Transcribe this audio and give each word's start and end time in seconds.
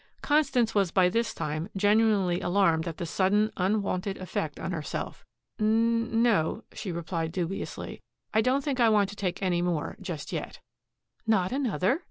Constance 0.23 0.73
was 0.73 0.89
by 0.89 1.09
this 1.09 1.31
time 1.31 1.69
genuinely 1.77 2.41
alarmed 2.41 2.87
at 2.87 2.97
the 2.97 3.05
sudden 3.05 3.51
unwonted 3.55 4.17
effect 4.17 4.59
on 4.59 4.71
herself. 4.71 5.23
"N 5.59 6.23
no," 6.23 6.63
she 6.73 6.91
replied 6.91 7.31
dubiously, 7.31 8.01
"I 8.33 8.41
don't 8.41 8.63
think 8.63 8.79
I 8.79 8.89
want 8.89 9.09
to 9.11 9.15
take 9.15 9.43
any 9.43 9.61
more, 9.61 9.95
just 10.01 10.31
yet." 10.33 10.59
"Not 11.27 11.51
another?" 11.51 11.99